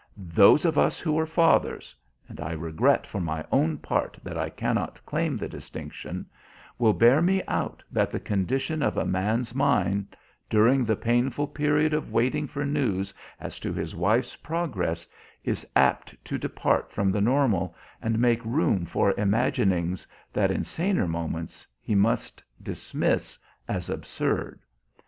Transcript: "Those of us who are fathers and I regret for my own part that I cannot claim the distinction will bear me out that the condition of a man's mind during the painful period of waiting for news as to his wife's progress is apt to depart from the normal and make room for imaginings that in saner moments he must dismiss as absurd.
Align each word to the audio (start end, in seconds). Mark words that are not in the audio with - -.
"Those 0.33 0.65
of 0.65 0.79
us 0.79 0.99
who 0.99 1.19
are 1.19 1.27
fathers 1.27 1.93
and 2.27 2.41
I 2.41 2.53
regret 2.53 3.05
for 3.05 3.19
my 3.21 3.45
own 3.51 3.77
part 3.77 4.17
that 4.23 4.35
I 4.35 4.49
cannot 4.49 4.99
claim 5.05 5.37
the 5.37 5.47
distinction 5.47 6.25
will 6.79 6.93
bear 6.93 7.21
me 7.21 7.43
out 7.47 7.83
that 7.91 8.09
the 8.09 8.19
condition 8.19 8.81
of 8.81 8.97
a 8.97 9.05
man's 9.05 9.53
mind 9.53 10.17
during 10.49 10.83
the 10.83 10.95
painful 10.95 11.45
period 11.49 11.93
of 11.93 12.11
waiting 12.11 12.47
for 12.47 12.65
news 12.65 13.13
as 13.39 13.59
to 13.59 13.71
his 13.73 13.95
wife's 13.95 14.35
progress 14.35 15.05
is 15.43 15.67
apt 15.75 16.15
to 16.25 16.39
depart 16.39 16.91
from 16.91 17.11
the 17.11 17.21
normal 17.21 17.75
and 18.01 18.17
make 18.17 18.43
room 18.43 18.85
for 18.87 19.13
imaginings 19.19 20.07
that 20.33 20.49
in 20.49 20.63
saner 20.63 21.07
moments 21.07 21.67
he 21.79 21.93
must 21.93 22.43
dismiss 22.63 23.37
as 23.67 23.87
absurd. 23.87 24.61